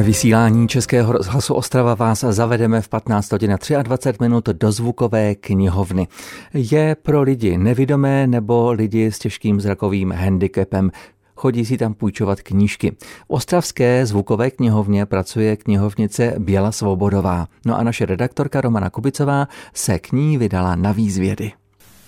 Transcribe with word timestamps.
Ve 0.00 0.06
vysílání 0.06 0.68
Českého 0.68 1.12
rozhlasu 1.12 1.54
Ostrava 1.54 1.94
vás 1.94 2.20
zavedeme 2.20 2.80
v 2.80 2.88
15 2.88 3.32
hodin 3.32 3.58
23 3.82 4.18
minut 4.20 4.48
do 4.48 4.72
zvukové 4.72 5.34
knihovny. 5.34 6.08
Je 6.54 6.94
pro 7.02 7.22
lidi 7.22 7.58
nevidomé 7.58 8.26
nebo 8.26 8.72
lidi 8.72 9.12
s 9.12 9.18
těžkým 9.18 9.60
zrakovým 9.60 10.12
handicapem 10.12 10.90
chodí 11.36 11.64
si 11.66 11.78
tam 11.78 11.94
půjčovat 11.94 12.40
knížky. 12.40 12.96
V 13.00 13.24
Ostravské 13.28 14.06
zvukové 14.06 14.50
knihovně 14.50 15.06
pracuje 15.06 15.56
knihovnice 15.56 16.34
Běla 16.38 16.72
Svobodová. 16.72 17.46
No 17.66 17.78
a 17.78 17.82
naše 17.82 18.06
redaktorka 18.06 18.60
Romana 18.60 18.90
Kubicová 18.90 19.48
se 19.74 19.98
k 19.98 20.12
ní 20.12 20.38
vydala 20.38 20.76
na 20.76 20.92
výzvědy. 20.92 21.52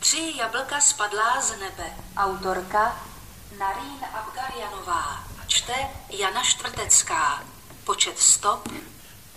Tři 0.01 0.33
jablka 0.39 0.81
spadlá 0.81 1.43
z 1.43 1.51
nebe. 1.51 1.91
Autorka 2.17 2.97
Narín 3.59 4.01
Abgarjanová. 4.15 5.25
Čte 5.47 5.75
Jana 6.19 6.43
Štvrtecká. 6.43 7.43
Počet 7.93 8.19
stop 8.19 8.69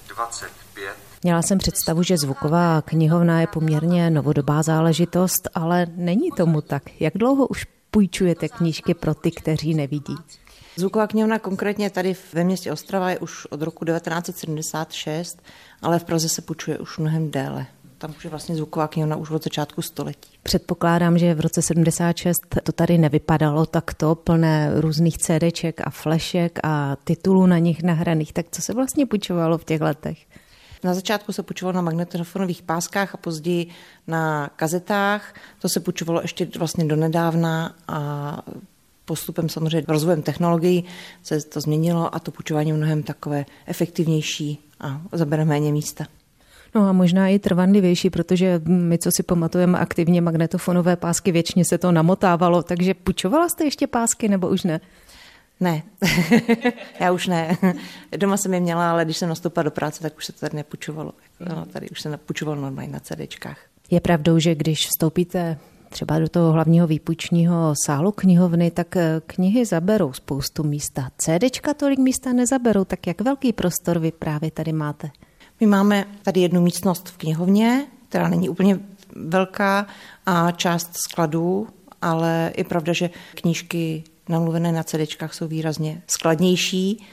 25. 0.08 0.94
Měla 1.24 1.42
jsem 1.42 1.58
představu, 1.58 2.04
že 2.04 2.18
zvuková 2.18 2.82
knihovna 2.82 3.42
je 3.42 3.48
poměrně 3.48 4.10
novodobá 4.10 4.64
záležitost, 4.64 5.48
ale 5.54 5.88
není 5.96 6.32
tomu 6.38 6.62
tak. 6.62 7.02
Jak 7.02 7.14
dlouho 7.18 7.48
už 7.48 7.66
půjčujete 7.92 8.50
knížky 8.50 8.94
pro 8.94 9.14
ty, 9.14 9.32
kteří 9.32 9.74
nevidí? 9.74 10.16
Zvuková 10.76 11.08
knihovna 11.08 11.40
konkrétně 11.40 11.90
tady 11.90 12.16
ve 12.34 12.44
městě 12.44 12.72
Ostrava 12.72 13.10
je 13.10 13.20
už 13.20 13.46
od 13.46 13.62
roku 13.62 13.86
1976, 13.86 15.42
ale 15.82 16.00
v 16.00 16.04
Praze 16.04 16.30
se 16.30 16.42
půjčuje 16.42 16.80
už 16.80 16.98
mnohem 16.98 17.32
déle. 17.32 17.66
Tam 17.98 18.14
už 18.18 18.24
je 18.24 18.30
vlastně 18.30 18.56
zvuková 18.56 18.88
knihovna 18.88 19.16
už 19.16 19.32
od 19.32 19.44
začátku 19.44 19.82
století. 19.82 20.30
Předpokládám, 20.44 21.18
že 21.18 21.34
v 21.34 21.40
roce 21.40 21.62
76 21.62 22.42
to 22.64 22.72
tady 22.72 22.98
nevypadalo 22.98 23.66
takto, 23.66 24.16
plné 24.16 24.72
různých 24.82 25.18
CDček 25.18 25.82
a 25.88 25.90
flešek 25.90 26.60
a 26.64 26.96
titulů 27.04 27.46
na 27.46 27.58
nich 27.58 27.84
nahraných. 27.84 28.34
Tak 28.34 28.46
co 28.52 28.62
se 28.62 28.74
vlastně 28.74 29.06
půjčovalo 29.06 29.58
v 29.58 29.66
těch 29.66 29.82
letech? 29.82 30.18
Na 30.84 30.94
začátku 30.94 31.34
se 31.34 31.44
půjčovalo 31.44 31.76
na 31.76 31.82
magnetofonových 31.82 32.62
páskách 32.62 33.16
a 33.16 33.18
později 33.18 33.68
na 34.08 34.50
kazetách. 34.56 35.34
To 35.62 35.70
se 35.70 35.80
půjčovalo 35.80 36.22
ještě 36.22 36.48
vlastně 36.58 36.86
donedávna 36.86 37.76
a 37.88 38.42
postupem 39.06 39.50
samozřejmě 39.50 39.86
rozvojem 39.88 40.22
technologií 40.22 40.86
se 41.24 41.42
to 41.42 41.62
změnilo 41.62 42.16
a 42.16 42.20
to 42.20 42.32
půjčování 42.32 42.70
je 42.70 42.76
mnohem 42.76 43.04
takové 43.04 43.46
efektivnější 43.66 44.70
a 44.80 45.02
zabere 45.12 45.46
méně 45.46 45.72
místa. 45.72 46.06
No 46.76 46.90
a 46.90 46.92
možná 46.92 47.28
i 47.28 47.40
trvanlivější, 47.40 48.10
protože 48.10 48.62
my, 48.66 48.98
co 48.98 49.10
si 49.12 49.24
pamatujeme 49.24 49.80
aktivně 49.80 50.22
magnetofonové 50.22 50.96
pásky, 50.96 51.32
většině 51.32 51.66
se 51.66 51.78
to 51.78 51.92
namotávalo, 51.92 52.64
takže 52.64 52.94
půjčovala 52.94 53.50
jste 53.50 53.64
ještě 53.64 53.88
pásky 53.88 54.30
nebo 54.30 54.48
už 54.48 54.64
ne? 54.64 54.82
Ne, 55.60 55.84
já 57.00 57.12
už 57.12 57.28
ne. 57.28 57.58
Doma 58.18 58.38
jsem 58.38 58.54
je 58.54 58.60
měla, 58.60 58.92
ale 58.92 59.06
když 59.06 59.18
jsem 59.18 59.30
nastoupila 59.30 59.64
do 59.64 59.72
práce, 59.72 60.02
tak 60.02 60.18
už 60.18 60.26
se 60.26 60.34
to 60.34 60.40
tady 60.40 60.56
nepůjčovalo. 60.56 61.14
No, 61.40 61.66
tady 61.66 61.90
už 61.90 62.02
se 62.02 62.10
nepůjčovalo 62.10 62.62
normálně 62.62 62.92
na 62.92 63.00
CDčkách. 63.00 63.58
Je 63.92 64.02
pravdou, 64.02 64.40
že 64.40 64.56
když 64.56 64.88
vstoupíte 64.88 65.58
třeba 65.90 66.20
do 66.20 66.30
toho 66.30 66.52
hlavního 66.52 66.88
výpučního 66.88 67.74
sálu 67.86 68.12
knihovny, 68.12 68.72
tak 68.72 68.96
eh, 68.96 69.22
knihy 69.28 69.66
zaberou 69.66 70.14
spoustu 70.14 70.64
místa. 70.64 71.10
CDčka 71.18 71.74
tolik 71.74 72.00
místa 72.00 72.34
nezaberou, 72.34 72.86
tak 72.86 73.08
jak 73.08 73.22
velký 73.22 73.54
prostor 73.54 74.00
vy 74.00 74.12
právě 74.12 74.52
tady 74.52 74.74
máte? 74.74 75.10
My 75.60 75.68
máme 75.68 76.06
tady 76.22 76.40
jednu 76.40 76.62
místnost 76.62 77.10
v 77.10 77.18
knihovně, 77.18 77.88
která 78.10 78.28
není 78.28 78.50
úplně 78.50 78.80
velká 79.16 79.88
a 80.26 80.52
část 80.52 80.90
skladů, 80.94 81.68
ale 82.02 82.54
je 82.58 82.64
pravda, 82.64 82.94
že 82.94 83.10
knížky 83.36 84.04
namluvené 84.30 84.72
na 84.72 84.84
CDčkách 84.84 85.34
jsou 85.34 85.48
výrazně 85.48 86.02
skladnější 86.08 87.06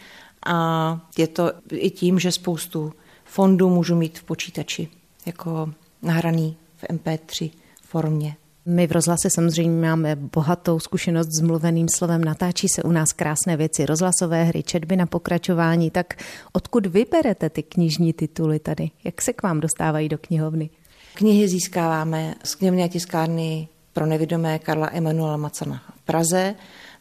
a 0.46 1.00
je 1.18 1.26
to 1.26 1.52
i 1.72 1.90
tím, 1.90 2.18
že 2.18 2.32
spoustu 2.32 2.92
fondů 3.24 3.70
můžu 3.70 3.94
mít 3.96 4.18
v 4.18 4.24
počítači 4.24 4.88
jako 5.26 5.72
nahraný 6.02 6.56
v 6.76 6.84
MP3 6.84 7.50
formě. 7.82 8.36
My 8.66 8.86
v 8.86 8.92
rozhlase 8.92 9.30
samozřejmě 9.30 9.88
máme 9.88 10.16
bohatou 10.16 10.78
zkušenost 10.78 11.28
s 11.32 11.41
mluveným 11.41 11.88
slovem, 11.88 12.25
natáčí 12.25 12.69
se 12.69 12.82
u 12.82 12.92
nás 12.92 13.12
krásné 13.12 13.56
věci, 13.56 13.87
rozhlasové 13.87 14.44
hry, 14.44 14.62
četby 14.62 14.97
na 14.97 15.06
pokračování, 15.06 15.91
tak 15.91 16.14
odkud 16.53 16.87
vyberete 16.87 17.50
ty 17.50 17.62
knižní 17.62 18.12
tituly 18.12 18.59
tady? 18.59 18.91
Jak 19.04 19.22
se 19.22 19.32
k 19.32 19.42
vám 19.42 19.60
dostávají 19.60 20.09
do 20.09 20.19
knihovny? 20.19 20.70
Knihy 21.14 21.48
získáváme 21.48 22.34
z 22.44 22.54
knihovny 22.54 22.82
a 22.82 22.88
tiskárny 22.88 23.69
pro 23.92 24.06
nevidomé 24.06 24.59
Karla 24.59 24.91
Emanuela 24.92 25.37
Macana 25.37 25.82
v 25.97 26.00
Praze. 26.00 26.54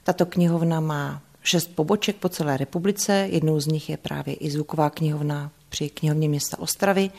Tato 0.03 0.25
knihovna 0.25 0.79
má 0.79 1.21
šest 1.43 1.75
poboček 1.75 2.15
po 2.15 2.29
celé 2.29 2.57
republice, 2.57 3.27
jednou 3.31 3.59
z 3.59 3.67
nich 3.67 3.89
je 3.89 3.97
právě 3.97 4.33
i 4.33 4.51
zvuková 4.51 4.89
knihovna 4.89 5.51
při 5.69 5.89
knihovně 5.89 6.29
města 6.29 6.59
Ostravy 6.59 7.11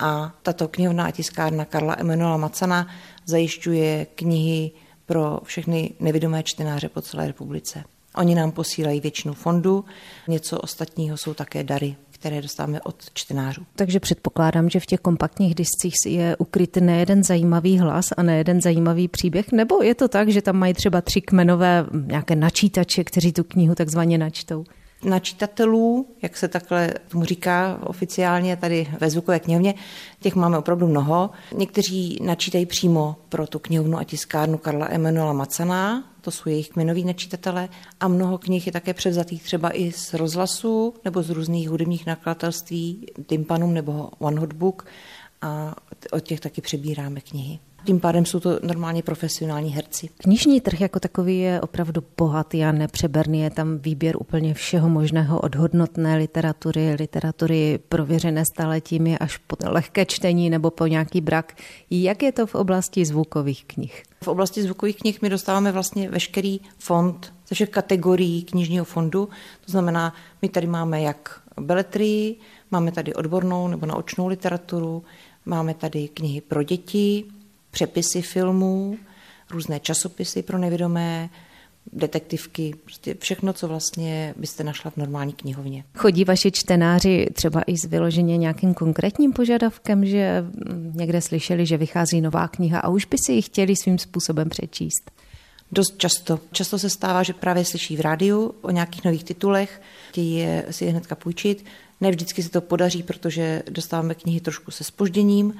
a 0.00 0.34
tato 0.42 0.68
knihovna 0.68 1.04
a 1.04 1.10
tiskárna 1.10 1.64
Karla 1.64 1.96
Emanuela 1.98 2.36
Macana 2.36 2.86
zajišťuje 3.26 4.06
knihy 4.14 4.70
pro 5.06 5.40
všechny 5.44 5.90
nevidomé 6.00 6.42
čtenáře 6.42 6.88
po 6.88 7.02
celé 7.02 7.26
republice. 7.26 7.84
Oni 8.16 8.34
nám 8.34 8.52
posílají 8.52 9.00
většinu 9.00 9.34
fondu, 9.34 9.84
něco 10.28 10.58
ostatního 10.58 11.16
jsou 11.16 11.34
také 11.34 11.64
dary 11.64 11.96
které 12.20 12.42
dostáváme 12.42 12.80
od 12.80 12.96
čtenářů. 13.14 13.62
Takže 13.76 14.00
předpokládám, 14.00 14.70
že 14.70 14.80
v 14.80 14.86
těch 14.86 15.00
kompaktních 15.00 15.54
discích 15.54 15.94
je 16.06 16.36
ukryt 16.36 16.76
nejeden 16.76 17.24
zajímavý 17.24 17.78
hlas 17.78 18.06
a 18.16 18.22
nejeden 18.22 18.60
zajímavý 18.60 19.08
příběh, 19.08 19.52
nebo 19.52 19.82
je 19.82 19.94
to 19.94 20.08
tak, 20.08 20.28
že 20.28 20.42
tam 20.42 20.56
mají 20.56 20.74
třeba 20.74 21.00
tři 21.00 21.20
kmenové 21.20 21.86
nějaké 22.06 22.36
načítače, 22.36 23.04
kteří 23.04 23.32
tu 23.32 23.44
knihu 23.44 23.74
takzvaně 23.74 24.18
načtou? 24.18 24.64
Načítatelů, 25.04 26.06
jak 26.22 26.36
se 26.36 26.48
takhle 26.48 26.94
tomu 27.08 27.24
říká 27.24 27.78
oficiálně 27.86 28.56
tady 28.56 28.88
ve 29.00 29.10
zvukové 29.10 29.40
knihovně, 29.40 29.74
těch 30.20 30.34
máme 30.34 30.58
opravdu 30.58 30.86
mnoho. 30.86 31.30
Někteří 31.54 32.18
načítají 32.22 32.66
přímo 32.66 33.16
pro 33.28 33.46
tu 33.46 33.58
knihovnu 33.58 33.98
a 33.98 34.04
tiskárnu 34.04 34.58
Karla 34.58 34.86
Emanuela 34.90 35.32
Macana, 35.32 36.04
to 36.20 36.30
jsou 36.30 36.48
jejich 36.48 36.68
kmenoví 36.68 37.04
načítatelé, 37.04 37.68
a 38.00 38.08
mnoho 38.08 38.38
knih 38.38 38.66
je 38.66 38.72
také 38.72 38.94
převzatých 38.94 39.42
třeba 39.42 39.76
i 39.76 39.92
z 39.92 40.14
rozhlasu 40.14 40.94
nebo 41.04 41.22
z 41.22 41.30
různých 41.30 41.70
hudebních 41.70 42.06
nakladatelství, 42.06 43.06
Timpanum 43.26 43.74
nebo 43.74 44.10
One 44.18 44.40
Hot 44.40 44.52
Book, 44.52 44.86
a 45.42 45.74
od 46.12 46.20
těch 46.20 46.40
taky 46.40 46.60
přebíráme 46.60 47.20
knihy. 47.20 47.58
Tím 47.84 48.00
pádem 48.00 48.24
jsou 48.26 48.40
to 48.40 48.60
normálně 48.62 49.02
profesionální 49.02 49.70
herci. 49.70 50.08
Knižní 50.18 50.60
trh 50.60 50.80
jako 50.80 51.00
takový 51.00 51.38
je 51.38 51.60
opravdu 51.60 52.02
bohatý 52.16 52.64
a 52.64 52.72
nepřeberný. 52.72 53.40
Je 53.40 53.50
tam 53.50 53.78
výběr 53.78 54.16
úplně 54.16 54.54
všeho 54.54 54.88
možného 54.88 55.40
od 55.40 55.54
hodnotné 55.54 56.16
literatury, 56.16 56.94
literatury 56.98 57.78
prověřené 57.88 58.44
staletími 58.44 59.18
až 59.18 59.36
po 59.36 59.56
lehké 59.66 60.06
čtení 60.06 60.50
nebo 60.50 60.70
po 60.70 60.86
nějaký 60.86 61.20
brak. 61.20 61.56
Jak 61.90 62.22
je 62.22 62.32
to 62.32 62.46
v 62.46 62.54
oblasti 62.54 63.04
zvukových 63.04 63.64
knih? 63.64 64.02
V 64.24 64.28
oblasti 64.28 64.62
zvukových 64.62 64.96
knih 64.96 65.22
my 65.22 65.28
dostáváme 65.28 65.72
vlastně 65.72 66.10
veškerý 66.10 66.60
fond 66.78 67.32
ze 67.48 67.54
všech 67.54 67.68
kategorií 67.68 68.42
knižního 68.42 68.84
fondu. 68.84 69.28
To 69.66 69.72
znamená, 69.72 70.14
my 70.42 70.48
tady 70.48 70.66
máme 70.66 71.02
jak 71.02 71.40
beletrii, 71.60 72.36
máme 72.70 72.92
tady 72.92 73.14
odbornou 73.14 73.68
nebo 73.68 73.86
naočnou 73.86 74.26
literaturu, 74.26 75.04
máme 75.44 75.74
tady 75.74 76.08
knihy 76.08 76.40
pro 76.40 76.62
děti, 76.62 77.24
přepisy 77.70 78.22
filmů, 78.22 78.98
různé 79.50 79.80
časopisy 79.80 80.42
pro 80.42 80.58
nevědomé, 80.58 81.30
detektivky, 81.92 82.74
prostě 82.84 83.16
všechno, 83.20 83.52
co 83.52 83.68
vlastně 83.68 84.34
byste 84.36 84.64
našla 84.64 84.90
v 84.90 84.96
normální 84.96 85.32
knihovně. 85.32 85.84
Chodí 85.94 86.24
vaši 86.24 86.52
čtenáři 86.52 87.26
třeba 87.32 87.62
i 87.62 87.76
s 87.76 87.84
vyloženě 87.84 88.36
nějakým 88.36 88.74
konkrétním 88.74 89.32
požadavkem, 89.32 90.06
že 90.06 90.44
někde 90.92 91.20
slyšeli, 91.20 91.66
že 91.66 91.76
vychází 91.76 92.20
nová 92.20 92.48
kniha 92.48 92.80
a 92.80 92.88
už 92.88 93.04
by 93.04 93.16
si 93.26 93.32
ji 93.32 93.42
chtěli 93.42 93.76
svým 93.76 93.98
způsobem 93.98 94.48
přečíst? 94.48 95.10
Dost 95.72 95.98
často. 95.98 96.40
Často 96.52 96.78
se 96.78 96.90
stává, 96.90 97.22
že 97.22 97.32
právě 97.32 97.64
slyší 97.64 97.96
v 97.96 98.00
rádiu 98.00 98.54
o 98.60 98.70
nějakých 98.70 99.04
nových 99.04 99.24
titulech, 99.24 99.82
chtějí 100.08 100.34
je 100.34 100.66
si 100.70 100.84
je 100.84 100.90
hnedka 100.90 101.14
půjčit. 101.14 101.64
Ne 102.00 102.10
vždycky 102.10 102.42
se 102.42 102.50
to 102.50 102.60
podaří, 102.60 103.02
protože 103.02 103.62
dostáváme 103.70 104.14
knihy 104.14 104.40
trošku 104.40 104.70
se 104.70 104.84
spožděním, 104.84 105.54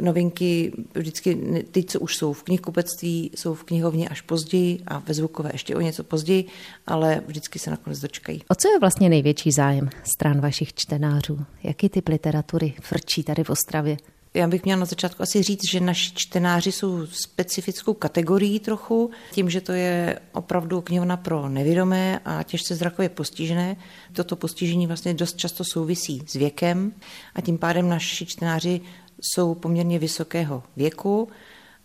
novinky 0.00 0.72
vždycky, 0.94 1.38
ty, 1.70 1.84
co 1.84 2.00
už 2.00 2.16
jsou 2.16 2.32
v 2.32 2.42
knihkupectví, 2.42 3.30
jsou 3.34 3.54
v 3.54 3.64
knihovně 3.64 4.08
až 4.08 4.20
později 4.20 4.82
a 4.86 4.98
ve 4.98 5.14
zvukové 5.14 5.50
ještě 5.54 5.76
o 5.76 5.80
něco 5.80 6.04
později, 6.04 6.44
ale 6.86 7.22
vždycky 7.26 7.58
se 7.58 7.70
nakonec 7.70 8.00
dočkají. 8.00 8.42
O 8.48 8.54
co 8.54 8.68
je 8.68 8.80
vlastně 8.80 9.08
největší 9.08 9.52
zájem 9.52 9.90
stran 10.12 10.40
vašich 10.40 10.74
čtenářů? 10.74 11.38
Jaký 11.62 11.88
typ 11.88 12.08
literatury 12.08 12.74
frčí 12.80 13.22
tady 13.22 13.44
v 13.44 13.50
Ostravě? 13.50 13.96
Já 14.34 14.48
bych 14.48 14.64
měla 14.64 14.80
na 14.80 14.86
začátku 14.86 15.22
asi 15.22 15.42
říct, 15.42 15.70
že 15.70 15.80
naši 15.80 16.10
čtenáři 16.14 16.72
jsou 16.72 17.06
specifickou 17.06 17.94
kategorií 17.94 18.60
trochu, 18.60 19.10
tím, 19.32 19.50
že 19.50 19.60
to 19.60 19.72
je 19.72 20.20
opravdu 20.32 20.80
knihovna 20.80 21.16
pro 21.16 21.48
nevědomé 21.48 22.20
a 22.24 22.42
těžce 22.42 22.74
zrakově 22.74 23.08
postižené. 23.08 23.76
Toto 24.12 24.36
postižení 24.36 24.86
vlastně 24.86 25.14
dost 25.14 25.36
často 25.36 25.64
souvisí 25.64 26.22
s 26.26 26.34
věkem 26.34 26.92
a 27.34 27.40
tím 27.40 27.58
pádem 27.58 27.88
naši 27.88 28.26
čtenáři 28.26 28.80
jsou 29.20 29.54
poměrně 29.54 29.98
vysokého 29.98 30.62
věku 30.76 31.28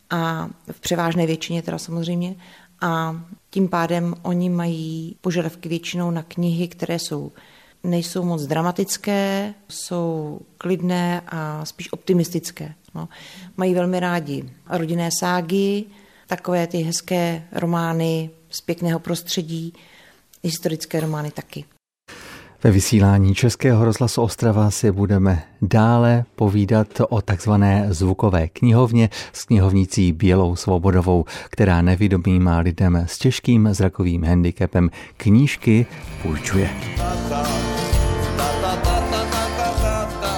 a 0.09 0.49
v 0.71 0.79
převážné 0.79 1.25
většině 1.25 1.61
teda 1.61 1.77
samozřejmě 1.77 2.35
a 2.81 3.21
tím 3.49 3.67
pádem 3.67 4.15
oni 4.21 4.49
mají 4.49 5.15
požadavky 5.21 5.69
většinou 5.69 6.11
na 6.11 6.23
knihy, 6.23 6.67
které 6.67 6.99
jsou 6.99 7.31
nejsou 7.83 8.23
moc 8.23 8.45
dramatické, 8.45 9.53
jsou 9.69 10.39
klidné 10.57 11.21
a 11.27 11.65
spíš 11.65 11.93
optimistické. 11.93 12.73
No. 12.95 13.09
Mají 13.57 13.73
velmi 13.73 13.99
rádi 13.99 14.49
rodinné 14.69 15.09
ságy, 15.19 15.85
takové 16.27 16.67
ty 16.67 16.77
hezké 16.77 17.47
romány 17.51 18.29
z 18.49 18.61
pěkného 18.61 18.99
prostředí, 18.99 19.73
historické 20.43 20.99
romány 20.99 21.31
taky. 21.31 21.65
Ve 22.65 22.71
vysílání 22.71 23.35
Českého 23.35 23.85
rozhlasu 23.85 24.21
Ostrava 24.21 24.71
si 24.71 24.91
budeme 24.91 25.43
dále 25.61 26.25
povídat 26.35 26.87
o 27.09 27.21
takzvané 27.21 27.85
zvukové 27.89 28.47
knihovně 28.47 29.09
s 29.33 29.45
knihovnicí 29.45 30.13
Bělou 30.13 30.55
Svobodovou, 30.55 31.25
která 31.49 31.81
nevidomým 31.81 32.49
lidem 32.59 32.95
s 32.95 33.17
těžkým 33.17 33.69
zrakovým 33.71 34.23
handicapem 34.23 34.89
knížky 35.17 35.85
půjčuje. 36.21 36.69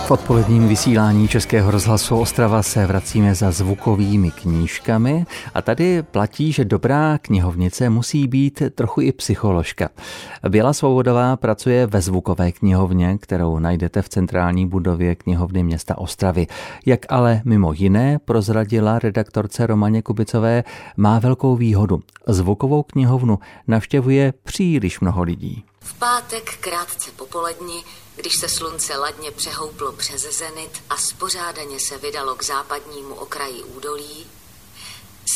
V 0.08 0.12
odpoledním 0.12 0.68
vysílání 0.68 1.28
Českého 1.28 1.72
rozhlasu 1.72 2.18
Ostrava 2.18 2.64
se 2.64 2.86
vracíme 2.86 3.36
za 3.36 3.52
zvukovými 3.52 4.32
knížkami 4.32 5.26
a 5.54 5.62
tady 5.62 6.04
platí, 6.04 6.52
že 6.52 6.66
dobrá 6.66 7.18
knihovnice 7.18 7.90
musí 7.90 8.28
být 8.28 8.62
trochu 8.76 9.02
i 9.02 9.12
psycholožka. 9.12 9.90
Běla 10.50 10.74
Svobodová 10.74 11.36
pracuje 11.36 11.88
ve 11.88 12.02
zvukové 12.02 12.52
knihovně, 12.52 13.18
kterou 13.18 13.60
najdete 13.60 14.02
v 14.02 14.10
centrální 14.10 14.68
budově 14.68 15.16
knihovny 15.16 15.64
města 15.64 15.98
Ostravy. 15.98 16.48
Jak 16.86 17.06
ale 17.10 17.42
mimo 17.46 17.74
jiné 17.74 18.20
prozradila 18.26 19.00
redaktorce 19.00 19.68
Romaně 19.68 20.02
Kubicové, 20.02 20.64
má 20.98 21.20
velkou 21.20 21.56
výhodu. 21.56 22.02
Zvukovou 22.28 22.84
knihovnu 22.84 23.40
navštěvuje 23.68 24.34
příliš 24.44 25.00
mnoho 25.00 25.24
lidí. 25.24 25.64
V 25.88 25.94
pátek 25.94 26.58
krátce 26.58 27.12
popolední 27.12 27.86
když 28.18 28.38
se 28.38 28.50
slunce 28.50 28.98
ladně 28.98 29.32
přehouplo 29.32 29.92
přes 29.92 30.22
zenit 30.22 30.84
a 30.90 30.98
spořádaně 30.98 31.80
se 31.80 31.98
vydalo 31.98 32.36
k 32.36 32.44
západnímu 32.44 33.16
okraji 33.16 33.64
údolí, 33.64 34.28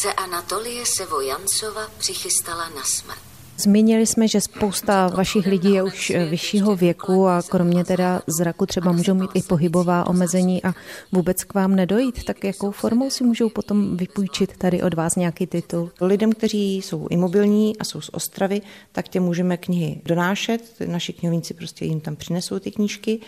se 0.02 0.14
Anatolie 0.14 0.86
Sevojancova 0.86 1.88
přichystala 1.98 2.70
na 2.70 2.84
smrt. 2.84 3.31
Zmínili 3.62 4.06
jsme, 4.06 4.28
že 4.28 4.42
spousta 4.42 5.08
vašich 5.08 5.46
lidí 5.46 5.72
je 5.72 5.84
už 5.84 6.12
vyššího 6.30 6.76
věku 6.76 7.28
a 7.28 7.42
kromě 7.42 7.86
teda 7.86 8.22
zraku 8.28 8.66
třeba 8.66 8.92
můžou 8.92 9.14
mít 9.14 9.30
i 9.34 9.42
pohybová 9.42 10.08
omezení 10.08 10.64
a 10.64 10.74
vůbec 11.12 11.44
k 11.44 11.54
vám 11.54 11.76
nedojít. 11.76 12.24
Tak 12.24 12.44
jakou 12.44 12.72
formou 12.72 13.10
si 13.10 13.24
můžou 13.24 13.50
potom 13.50 13.98
vypůjčit 13.98 14.58
tady 14.58 14.82
od 14.82 14.94
vás 14.94 15.16
nějaký 15.16 15.48
titul? 15.48 15.92
Lidem, 16.02 16.32
kteří 16.32 16.76
jsou 16.76 17.08
imobilní 17.10 17.78
a 17.78 17.84
jsou 17.84 18.02
z 18.02 18.10
Ostravy, 18.14 18.62
tak 18.92 19.08
tě 19.08 19.20
můžeme 19.20 19.58
knihy 19.58 20.02
donášet. 20.06 20.62
Naši 20.86 21.14
knihovníci 21.14 21.54
prostě 21.54 21.86
jim 21.86 22.00
tam 22.00 22.16
přinesou 22.16 22.60
ty 22.60 22.72
knížky. 22.72 23.20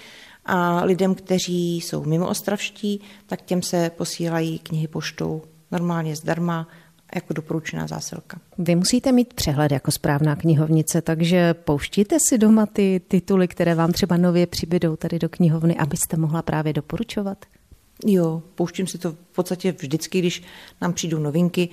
A 0.46 0.84
lidem, 0.84 1.16
kteří 1.16 1.76
jsou 1.76 2.04
mimo 2.04 2.28
ostravští, 2.28 3.02
tak 3.28 3.42
těm 3.42 3.62
se 3.62 3.92
posílají 3.98 4.60
knihy 4.60 4.88
poštou 4.88 5.42
normálně 5.72 6.16
zdarma 6.16 6.68
jako 7.16 7.34
doporučená 7.34 7.88
zásilka. 7.88 8.40
Vy 8.58 8.76
musíte 8.76 9.12
mít 9.12 9.34
přehled 9.34 9.72
jako 9.72 9.92
správná 9.92 10.36
knihovnice, 10.36 11.02
takže 11.02 11.54
pouštíte 11.54 12.18
si 12.30 12.38
doma 12.38 12.66
ty 12.66 13.02
tituly, 13.08 13.48
které 13.48 13.76
vám 13.76 13.92
třeba 13.92 14.18
nově 14.18 14.48
přibydou 14.48 14.96
tady 14.96 15.20
do 15.20 15.30
knihovny, 15.30 15.78
abyste 15.78 16.18
mohla 16.18 16.42
právě 16.42 16.74
doporučovat? 16.74 17.46
Jo, 18.06 18.42
pouštím 18.56 18.88
si 18.88 18.98
to 18.98 19.12
v 19.12 19.36
podstatě 19.36 19.72
vždycky, 19.72 20.20
když 20.20 20.44
nám 20.82 20.94
přijdou 20.94 21.20
novinky 21.20 21.70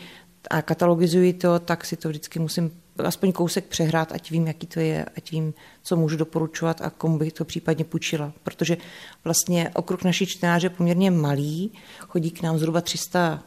a 0.51 0.63
katalogizuji 0.63 1.33
to, 1.33 1.59
tak 1.59 1.85
si 1.85 1.97
to 1.97 2.09
vždycky 2.09 2.39
musím 2.39 2.71
aspoň 2.99 3.33
kousek 3.33 3.65
přehrát, 3.65 4.13
ať 4.13 4.31
vím, 4.31 4.47
jaký 4.47 4.67
to 4.67 4.81
je, 4.81 5.05
ať 5.17 5.31
vím, 5.31 5.55
co 5.83 5.97
můžu 5.97 6.17
doporučovat 6.17 6.81
a 6.81 6.91
komu 6.91 7.19
bych 7.19 7.33
to 7.33 7.45
případně 7.45 7.85
půjčila. 7.85 8.33
Protože 8.43 8.77
vlastně 9.25 9.71
okruh 9.75 10.05
naší 10.05 10.27
čtenáře 10.27 10.67
je 10.67 10.71
poměrně 10.71 11.11
malý, 11.11 11.73
chodí 11.99 12.31
k 12.31 12.43
nám 12.43 12.59
zhruba 12.59 12.81
300 12.81 13.43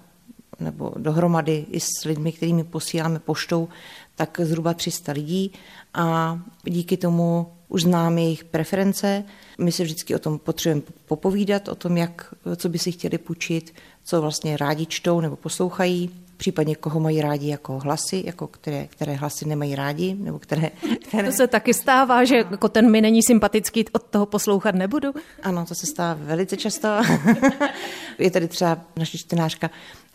nebo 0.59 0.91
dohromady 0.97 1.65
i 1.71 1.79
s 1.79 2.05
lidmi, 2.05 2.31
kterými 2.31 2.63
posíláme 2.63 3.19
poštou, 3.19 3.69
tak 4.15 4.39
zhruba 4.43 4.73
300 4.73 5.11
lidí 5.11 5.51
a 5.93 6.39
díky 6.63 6.97
tomu 6.97 7.47
už 7.67 7.83
známe 7.83 8.21
jejich 8.21 8.43
preference. 8.43 9.23
My 9.57 9.71
se 9.71 9.83
vždycky 9.83 10.15
o 10.15 10.19
tom 10.19 10.39
potřebujeme 10.39 10.81
popovídat, 11.05 11.67
o 11.67 11.75
tom, 11.75 11.97
jak, 11.97 12.33
co 12.55 12.69
by 12.69 12.79
si 12.79 12.91
chtěli 12.91 13.17
půjčit, 13.17 13.73
co 14.03 14.21
vlastně 14.21 14.57
rádi 14.57 14.85
čtou 14.85 15.21
nebo 15.21 15.35
poslouchají, 15.35 16.09
případně 16.37 16.75
koho 16.75 16.99
mají 16.99 17.21
rádi 17.21 17.47
jako 17.47 17.79
hlasy, 17.79 18.23
jako 18.25 18.47
které, 18.47 18.87
které 18.87 19.13
hlasy 19.13 19.45
nemají 19.45 19.75
rádi, 19.75 20.15
nebo 20.19 20.39
které, 20.39 20.69
které... 21.07 21.27
To 21.27 21.31
se 21.31 21.47
taky 21.47 21.73
stává, 21.73 22.23
že 22.23 22.35
jako 22.35 22.69
ten 22.69 22.91
mi 22.91 23.01
není 23.01 23.23
sympatický, 23.23 23.85
od 23.91 24.03
toho 24.03 24.25
poslouchat 24.25 24.75
nebudu? 24.75 25.13
Ano, 25.43 25.65
to 25.65 25.75
se 25.75 25.85
stává 25.85 26.19
velice 26.23 26.57
často. 26.57 26.87
je 28.19 28.31
tady 28.31 28.47
třeba 28.47 28.77
naše 28.97 29.17
čtenářka, 29.17 29.69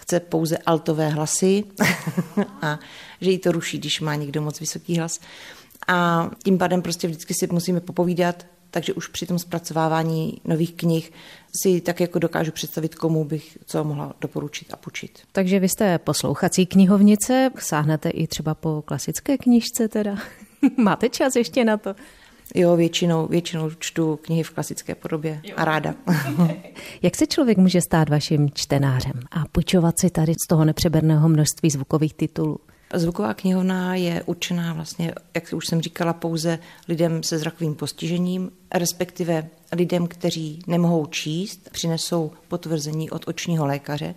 chce 0.08 0.20
pouze 0.20 0.58
altové 0.58 1.08
hlasy 1.08 1.64
a 2.62 2.78
že 3.20 3.30
jí 3.30 3.38
to 3.38 3.52
ruší, 3.52 3.78
když 3.78 4.00
má 4.00 4.14
někdo 4.14 4.42
moc 4.42 4.60
vysoký 4.60 4.98
hlas. 4.98 5.20
A 5.88 6.30
tím 6.44 6.58
pádem 6.58 6.82
prostě 6.82 7.08
vždycky 7.08 7.34
si 7.34 7.48
musíme 7.52 7.80
popovídat, 7.80 8.46
takže 8.70 8.92
už 8.92 9.08
při 9.08 9.26
tom 9.26 9.38
zpracovávání 9.38 10.40
nových 10.44 10.74
knih 10.74 11.12
si 11.62 11.80
tak 11.80 12.00
jako 12.00 12.18
dokážu 12.18 12.52
představit, 12.52 12.94
komu 12.94 13.24
bych 13.24 13.58
co 13.66 13.84
mohla 13.84 14.14
doporučit 14.20 14.72
a 14.72 14.76
počít. 14.76 15.18
Takže 15.32 15.60
vy 15.60 15.68
jste 15.68 15.98
poslouchací 15.98 16.66
knihovnice, 16.66 17.50
sáhnete 17.58 18.10
i 18.10 18.26
třeba 18.26 18.54
po 18.54 18.82
klasické 18.82 19.38
knižce 19.38 19.88
teda? 19.88 20.16
Máte 20.76 21.08
čas 21.08 21.36
ještě 21.36 21.64
na 21.64 21.76
to? 21.76 21.94
Jo, 22.54 22.76
většinou, 22.76 23.26
většinou 23.26 23.70
čtu 23.78 24.16
knihy 24.22 24.42
v 24.42 24.50
klasické 24.50 24.94
podobě 24.94 25.40
jo. 25.44 25.54
a 25.56 25.64
ráda. 25.64 25.94
Jak 27.02 27.16
se 27.16 27.26
člověk 27.26 27.58
může 27.58 27.80
stát 27.80 28.08
vaším 28.08 28.50
čtenářem 28.54 29.20
a 29.30 29.44
půjčovat 29.52 29.98
si 29.98 30.10
tady 30.10 30.32
z 30.44 30.46
toho 30.48 30.64
nepřeberného 30.64 31.28
množství 31.28 31.70
zvukových 31.70 32.14
titulů? 32.14 32.58
Zvuková 32.94 33.34
knihovna 33.34 33.94
je 33.94 34.22
určená 34.22 34.72
vlastně, 34.72 35.14
jak 35.34 35.52
už 35.52 35.66
jsem 35.66 35.80
říkala, 35.80 36.12
pouze 36.12 36.58
lidem 36.88 37.22
se 37.22 37.38
zrakovým 37.38 37.74
postižením, 37.74 38.50
respektive 38.74 39.48
lidem, 39.72 40.06
kteří 40.06 40.62
nemohou 40.66 41.06
číst, 41.06 41.70
přinesou 41.72 42.30
potvrzení 42.48 43.10
od 43.10 43.28
očního 43.28 43.66
lékaře. 43.66 44.14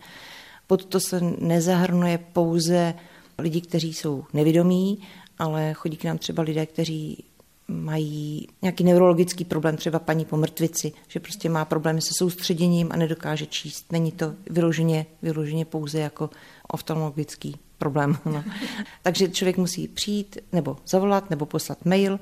Pod 0.67 0.85
to 0.85 0.99
se 0.99 1.21
nezahrnuje 1.39 2.17
pouze 2.33 2.93
lidi, 3.37 3.61
kteří 3.61 3.93
jsou 3.93 4.23
nevidomí, 4.33 4.99
ale 5.39 5.73
chodí 5.73 5.97
k 5.97 6.03
nám 6.03 6.17
třeba 6.17 6.43
lidé, 6.43 6.65
kteří 6.65 7.23
mají 7.67 8.47
nějaký 8.61 8.83
neurologický 8.83 9.45
problém, 9.45 9.77
třeba 9.77 9.99
paní 9.99 10.25
po 10.25 10.37
mrtvici, 10.37 10.91
že 11.07 11.19
prostě 11.19 11.49
má 11.49 11.65
problémy 11.65 12.01
se 12.01 12.13
soustředěním 12.13 12.91
a 12.91 12.95
nedokáže 12.95 13.45
číst. 13.45 13.91
Není 13.91 14.11
to 14.11 14.33
vyloženě, 14.49 15.05
vyloženě 15.21 15.65
pouze 15.65 15.99
jako 15.99 16.29
oftalmologický 16.67 17.55
problém. 17.77 18.17
No. 18.25 18.43
Takže 19.03 19.29
člověk 19.29 19.57
musí 19.57 19.87
přijít 19.87 20.37
nebo 20.51 20.77
zavolat 20.87 21.29
nebo 21.29 21.45
poslat 21.45 21.85
mail, 21.85 22.19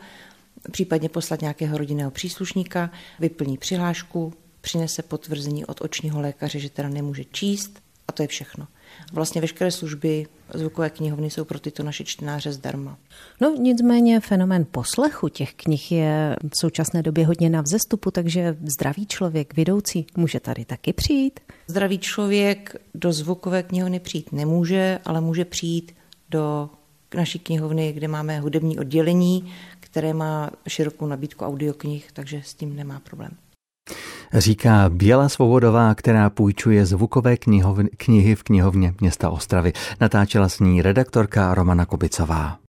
případně 0.72 1.10
poslat 1.10 1.41
nějakého 1.41 1.77
rodinného 1.77 2.12
příslušníka, 2.12 2.91
vyplní 3.19 3.58
přihlášku, 3.58 4.34
přinese 4.62 5.03
potvrzení 5.03 5.65
od 5.65 5.81
očního 5.81 6.22
lékaře, 6.22 6.60
že 6.60 6.69
teda 6.69 6.89
nemůže 6.89 7.24
číst 7.25 7.81
a 8.09 8.11
to 8.11 8.21
je 8.21 8.27
všechno. 8.27 8.67
Vlastně 9.13 9.41
veškeré 9.41 9.71
služby 9.71 10.27
zvukové 10.53 10.89
knihovny 10.89 11.29
jsou 11.29 11.45
pro 11.45 11.59
tyto 11.59 11.83
naše 11.83 12.03
čtenáře 12.03 12.51
zdarma. 12.51 12.97
No 13.41 13.55
nicméně 13.55 14.19
fenomén 14.19 14.65
poslechu 14.71 15.29
těch 15.29 15.53
knih 15.53 15.91
je 15.91 16.35
v 16.43 16.59
současné 16.59 17.03
době 17.03 17.25
hodně 17.25 17.49
na 17.49 17.61
vzestupu, 17.61 18.11
takže 18.11 18.57
zdravý 18.61 19.05
člověk, 19.05 19.55
vidoucí, 19.55 20.07
může 20.17 20.39
tady 20.39 20.65
taky 20.65 20.93
přijít? 20.93 21.39
Zdravý 21.67 21.97
člověk 21.99 22.75
do 22.93 23.13
zvukové 23.13 23.63
knihovny 23.63 23.99
přijít 23.99 24.31
nemůže, 24.31 24.99
ale 25.05 25.21
může 25.21 25.45
přijít 25.45 25.95
do 26.29 26.69
naší 27.15 27.39
knihovny, 27.39 27.93
kde 27.93 28.07
máme 28.07 28.39
hudební 28.39 28.79
oddělení, 28.79 29.53
které 29.79 30.13
má 30.13 30.49
širokou 30.67 31.05
nabídku 31.05 31.45
audioknih, 31.45 32.11
takže 32.11 32.41
s 32.45 32.53
tím 32.53 32.75
nemá 32.75 32.99
problém 32.99 33.31
říká 34.33 34.89
Běla 34.89 35.29
Svobodová, 35.29 35.95
která 35.95 36.29
půjčuje 36.29 36.86
zvukové 36.86 37.38
knihovny, 37.38 37.89
knihy 37.98 38.36
v 38.36 38.43
knihovně 38.43 38.93
města 39.01 39.29
Ostravy. 39.29 39.74
Natáčela 40.01 40.50
s 40.50 40.59
ní 40.59 40.81
redaktorka 40.81 41.53
Romana 41.53 41.86
Kubicová. 41.86 42.57